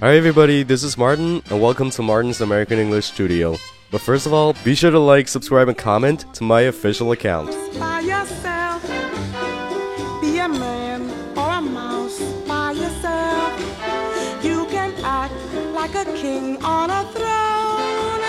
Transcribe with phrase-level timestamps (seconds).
[0.00, 3.56] Hi everybody, this is Martin and welcome to Martin's American English Studio.
[3.90, 7.50] But first of all, be sure to like, subscribe, and comment to my official account.
[7.78, 8.82] by yourself.
[10.20, 11.02] Be a man
[11.36, 13.52] or a mouse by yourself.
[14.42, 15.34] You can act
[15.74, 18.20] like a king on a throne.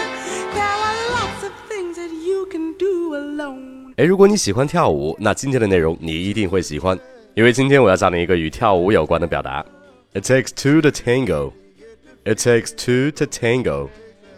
[0.54, 3.94] There are lots of things that you can do alone.
[3.98, 6.98] 诶，如果你喜欢跳舞，那今天的内容你一定会喜欢，
[7.34, 9.66] 因为今天我要教你一个与跳舞有关的表达。
[10.14, 11.54] It takes two to tango.
[12.25, 13.89] It takes two to tango.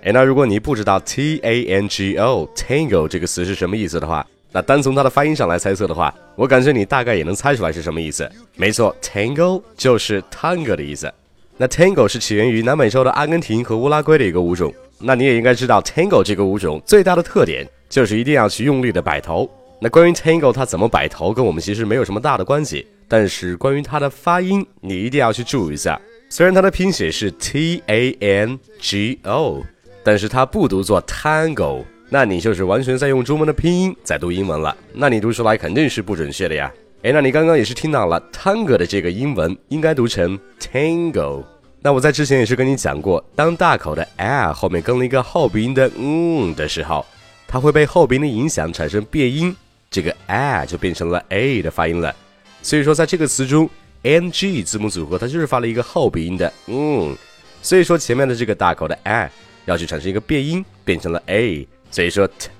[0.02, 8.26] 哎，那如果你不知道 T A N G O tango 这个词是什么意思的话，那单从它的发音上来猜测的话，我感觉你大概也能猜出来是什么意思。
[8.56, 11.12] 没错，tango 就是探戈的意思。
[11.58, 14.72] 那 tango 是起源于南美洲的阿根廷和乌拉圭的一个舞种。
[14.98, 19.48] 那你也应该知道，tango 这个舞种最大的特点就是一定要去用力的摆头。
[19.78, 26.00] 那关于 tango 它怎么摆头，跟我们其实没有什么大的关系，但是关于它的发音，你一定要去注意一下。
[26.28, 29.62] 虽然它的拼写是 T A N G O，
[30.02, 36.72] 但是它不读作 tango，那你就是完全在用中文的拼音在读英文了，那你读出来肯定是不准确的呀。
[37.04, 41.44] 哎，那你刚刚也是听到了 tango 的这个英文应该读成 tango。
[41.80, 47.06] 那我在之前也是跟你讲过，当大口的 l 后面跟了一个后鼻音的嗯的时候，
[47.46, 49.54] 它会被后鼻音的影响产生变音，
[49.88, 52.12] 这个 l 就变成了 a 的发音了。
[52.60, 53.70] 所以说在这个词中。
[54.04, 57.16] Ng 字母组合，它就是发了一个后鼻音的嗯，
[57.62, 59.28] 所以说前面的这个大口的 a
[59.64, 62.50] 要去产生一个变音，变成了 a，所以说 t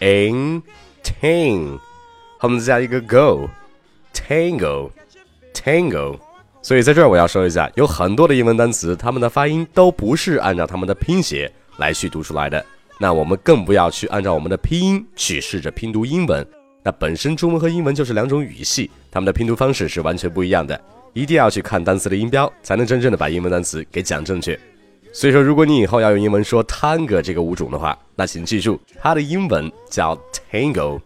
[0.00, 0.62] in
[1.02, 1.78] tang
[2.38, 3.48] 后面再加一个 go
[4.12, 4.90] tango
[5.52, 6.18] tango，
[6.62, 12.64] 所以在这儿我要说一下，有很多的英文单词，它们的发音都不是按照它们的拼写来去读出来的，
[12.98, 16.46] 那我们更不要去按照我们的拼音去试着拼读英文。
[16.82, 20.78] 那本身中文和英文就是两种语系，他们的拼读方式是完全不一样的，
[21.12, 24.58] 一定要去看单词的音标，才能真正的把英文单词给讲正确。
[25.12, 30.18] 所以说，如果你以后要用英文说 tango 这个舞种的话，那请记住它的英文叫
[30.50, 31.00] tango。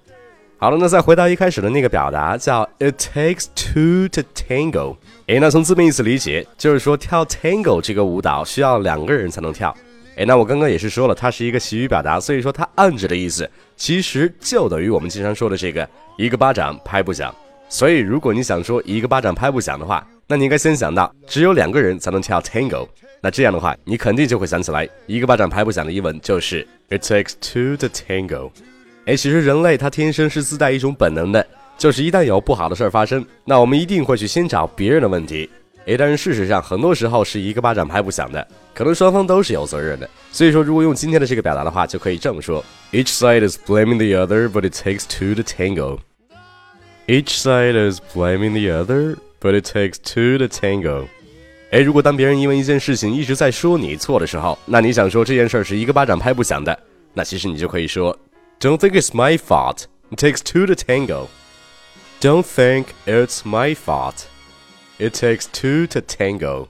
[0.56, 4.96] 好了，那再回到一开始的那个表达，叫 it takes two to tango。
[5.26, 9.76] 诶，那从字面意思理解，就是说跳 tango 这个舞蹈需要两个人才能跳。
[10.16, 15.86] 诶，那我刚刚也是说了，它是一个习语表达，所以说它暗指的意思其实就等于我们经常说的这个
[16.16, 17.32] 一个巴掌拍不响。
[17.68, 22.88] 所以如果你想说一个巴掌拍不响的话，那你应该先想到只有两个人才能跳 tango。
[23.20, 28.50] 那这样的话，你肯定就会想起来一个巴掌拍不响的英文就是 it takes two to tango。
[29.06, 31.46] 哎，其实人类他天生是自带一种本能的，
[31.76, 35.48] 就是一旦有不好的事儿发生，那我们一定会去先找别人的问题。
[35.86, 40.08] 哎，但是事实上，很多时候是一个巴掌拍不响的，可能双方都是有责任的。
[40.30, 42.62] 所以说，如果用今天的这个表达的话，就可以这么说
[42.92, 45.98] ：Each side is blaming the other, but it takes two to tango.
[47.07, 51.07] Each side is blaming the other, but it takes two to tango.
[51.71, 56.77] 哎，如果当别人因为一件事情一直在说你错的时候，那你想说这件事儿是一个巴掌拍不响的，
[57.13, 58.17] 那其实你就可以说：
[58.59, 59.85] Don't think it's my fault.
[60.11, 61.27] It takes two to tango.
[62.21, 64.25] Don't think it's my fault.
[64.97, 66.67] It takes two to tango。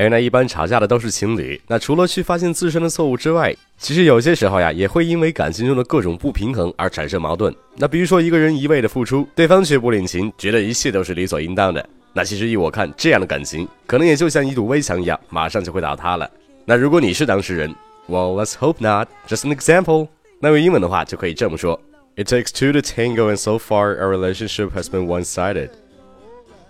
[0.00, 7.54] 而，那一般吵架的都是情侣，那除了去发现自身的错误之外，其实有些时候呀，也会因为感情中的各种不平衡而产生矛盾。
[7.76, 11.86] 那比如说一个人一味的付出，对方却不领情，觉得一切都是理所应当的。
[12.14, 16.30] 那其实依我看，这样的感情可能也就像一堵危墙一样，马上就会倒塌了。
[16.64, 17.68] 那如果你是当事人
[18.08, 19.08] ，Well, let's hope not.
[19.28, 20.08] Just an example。
[20.40, 21.78] 那用英文的话就可以这么说
[22.16, 25.68] ：It takes two to tango, and so far our relationship has been one-sided.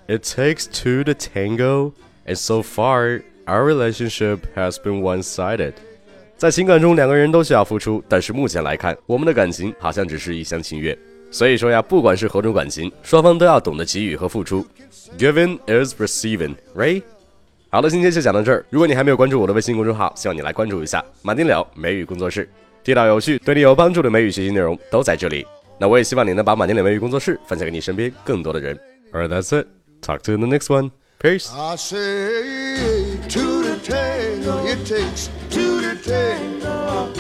[0.09, 1.93] It takes two to tango,
[2.35, 5.75] so far our relationship has been one-sided.
[6.37, 10.97] 在情感中，两个人都需要付出，但是目前来看，我们的感情好像只是一厢情愿。
[11.31, 14.67] 所以说呀，不管是何种感情，双方都要懂得给予和付出。
[15.19, 17.03] Giving is receiving, right?
[17.69, 18.65] 好了，今天就讲到这儿。
[18.71, 22.49] 如果你还没有关注我的微信公众号，希望你来关注一下马丁聊美语工作室，
[22.83, 25.47] 地道有趣、对你有帮助的美语学习内容都在这里。
[25.79, 28.79] 那我也希望你能把马丁聊美语工作室分享给你身边更多的人。
[29.13, 29.67] Alright, that's it.
[30.03, 30.91] Talk to you in the next one.
[31.23, 31.53] Peace.
[31.53, 37.13] I say two to tango, it takes two to tango.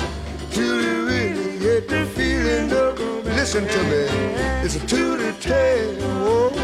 [0.50, 4.06] Two to really get the feeling of listen to me.
[4.64, 4.86] It's a
[5.18, 6.59] to tango.